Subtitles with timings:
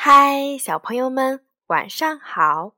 [0.00, 2.72] 嗨，小朋友们，晚上好！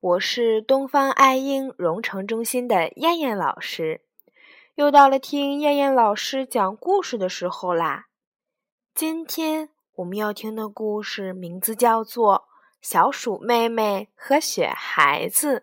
[0.00, 4.00] 我是东方爱婴蓉城中心的燕燕老师，
[4.76, 8.06] 又到了听燕燕老师讲故事的时候啦。
[8.94, 12.36] 今天我们要听的故事名字叫做
[12.80, 15.60] 《小鼠妹妹和雪孩子》。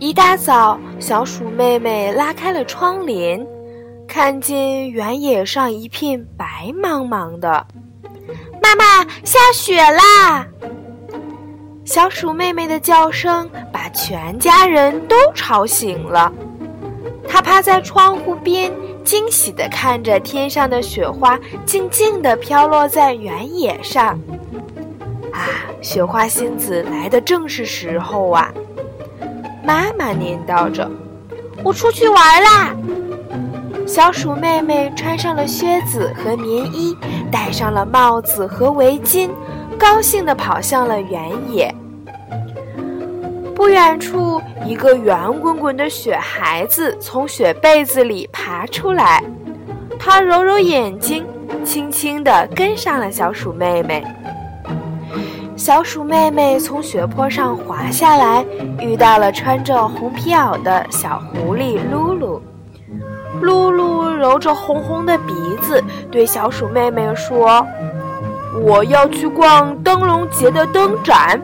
[0.00, 3.46] 一大早，小鼠妹妹拉开了窗帘，
[4.08, 7.64] 看见原野上一片白茫茫的。
[8.60, 10.46] 妈妈，下雪啦！
[11.84, 16.32] 小鼠妹妹的叫声把全家人都吵醒了。
[17.28, 18.72] 她趴在窗户边，
[19.04, 24.18] 惊喜地看着天上的雪花静静地飘落在原野上。
[25.32, 25.48] 啊，
[25.80, 28.52] 雪花仙子来的正是时候啊！
[29.64, 30.90] 妈妈念叨着
[31.64, 32.74] ：“我出去玩啦！”
[33.86, 36.96] 小鼠妹妹穿上了靴子和棉衣，
[37.30, 39.30] 戴上了帽子和围巾，
[39.78, 41.74] 高兴地跑向了原野。
[43.54, 49.22] 不远处，一个圆滚滚的雪孩子从雪被子里爬出来，
[49.98, 51.24] 他揉揉眼睛，
[51.64, 54.04] 轻轻地跟上了小鼠妹妹。
[55.56, 58.44] 小鼠妹妹从雪坡上滑下来，
[58.80, 62.40] 遇到了穿着红皮袄的小狐狸噜噜。
[63.40, 67.64] 噜噜揉着红红的鼻子，对小鼠妹妹说
[68.62, 71.40] ：“我要去逛灯笼节的灯展，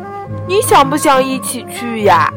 [0.47, 2.33] 你想不想一起去呀？”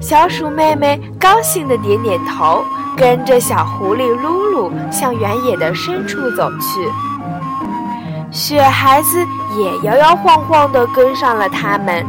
[0.00, 2.64] 小鼠妹妹高兴地点点头，
[2.96, 6.90] 跟着小狐狸噜噜向原野的深处走去。
[8.36, 9.26] 雪孩子
[9.58, 12.04] 也摇摇晃晃地跟上了他们。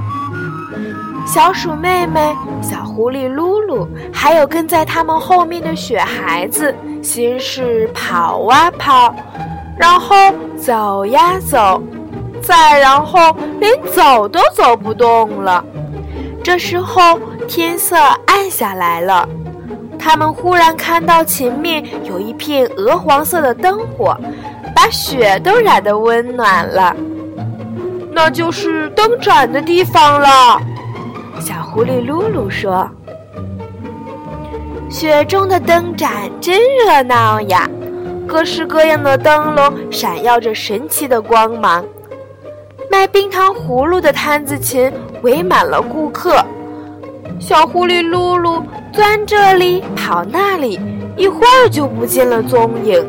[1.26, 9.16] 小鼠妹妹、小狐狸噜噜，还有跟在他们后面的雪孩子，先是跑啊跑，
[9.78, 10.16] 然后
[10.58, 11.82] 走呀走，
[12.42, 15.64] 再然后连走都走不动了。
[16.44, 17.18] 这时候
[17.48, 17.96] 天色
[18.26, 19.28] 暗下来了，
[19.98, 24.18] 他们忽然看到前面有一片鹅黄色的灯火。
[24.78, 26.96] 把雪都染得温暖了，
[28.12, 30.62] 那就是灯盏的地方了。
[31.40, 32.88] 小狐狸噜噜说
[34.88, 37.68] ：“雪中的灯盏真热闹呀，
[38.28, 41.84] 各式各样的灯笼闪耀着神奇的光芒。
[42.92, 44.94] 卖冰糖葫芦的摊子前
[45.24, 46.36] 围满了顾客，
[47.40, 48.62] 小狐狸噜噜
[48.94, 50.80] 钻这里跑那里，
[51.16, 53.04] 一会儿就不见了踪影。”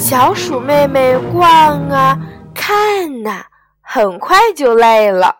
[0.00, 2.18] 小鼠妹妹逛啊
[2.54, 3.44] 看呐，
[3.82, 5.36] 很快就累了。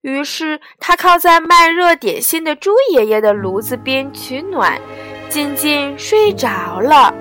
[0.00, 4.80] 于是她靠在卖热点心的猪爷爷的炉子边取暖，
[5.28, 7.14] 渐渐睡着了。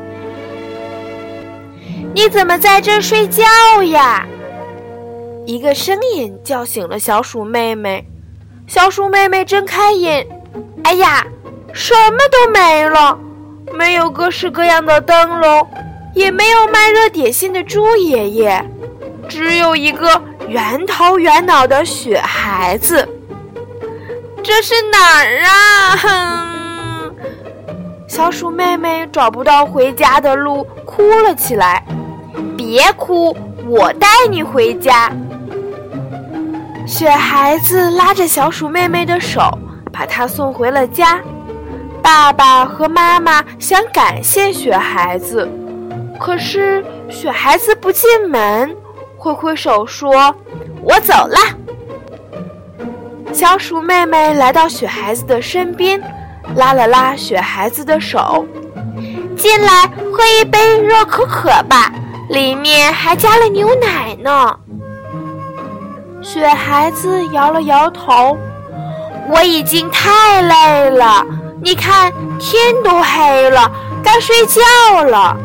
[2.16, 3.44] 你怎么在这睡觉
[3.84, 4.26] 呀？
[5.46, 8.04] 一个声音叫醒了小鼠妹妹。
[8.66, 10.28] 小鼠妹妹睁开眼，
[10.84, 11.24] 哎呀，
[11.72, 13.18] 什么都没了，
[13.74, 15.68] 没有各式各样的灯笼。
[16.14, 18.66] 也没有卖热点心的猪爷爷，
[19.28, 23.08] 只有一个圆头圆脑的雪孩子。
[24.44, 25.98] 这是哪儿啊？
[25.98, 27.16] 哼！
[28.08, 31.84] 小鼠妹妹找不到回家的路，哭了起来。
[32.58, 33.36] 别哭，
[33.68, 35.12] 我带你回家。
[36.88, 39.42] 雪孩子拉着小鼠妹妹的手，
[39.94, 41.22] 把她送回了家。
[42.02, 45.48] 爸爸和妈妈想感谢雪孩子。
[46.20, 48.76] 可是雪孩子不进门，
[49.18, 50.36] 挥挥手说
[50.84, 51.38] ：“我走了。”
[53.32, 56.02] 小鼠妹妹来到雪孩子的身边，
[56.56, 58.46] 拉了拉雪孩子的手
[59.38, 61.92] ：“进来喝一杯热可可吧，
[62.30, 64.60] 里面还加了牛奶呢。”
[66.22, 68.38] 雪孩子摇了摇头
[69.32, 71.26] ：“我已经太累了，
[71.62, 73.72] 你看天都黑了，
[74.04, 75.38] 该睡觉了。”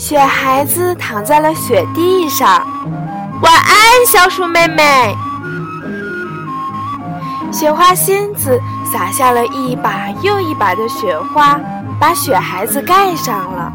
[0.00, 2.66] 雪孩子躺在了雪地上，
[3.42, 5.14] 晚安，小鼠妹妹。
[7.52, 8.58] 雪花仙子
[8.90, 11.60] 撒下了一把又一把的雪花，
[12.00, 13.70] 把雪孩子盖上了。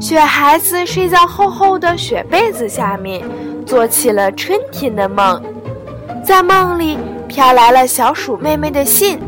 [0.00, 3.22] 雪孩子睡在厚厚的雪被子下面，
[3.66, 5.38] 做起了春天的梦。
[6.24, 9.20] 在梦里飘来了小鼠妹妹的信：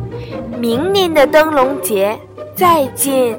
[0.59, 2.19] 明年的灯笼节
[2.57, 3.39] 再见。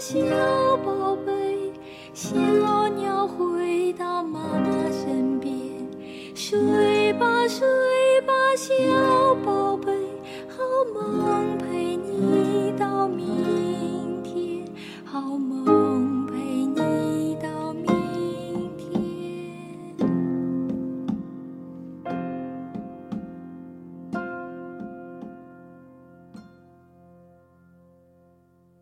[0.00, 0.14] 小
[0.84, 1.72] 宝贝。
[2.14, 2.36] 小
[2.88, 5.52] 鸟回到妈妈身边，
[6.34, 7.77] 睡吧睡。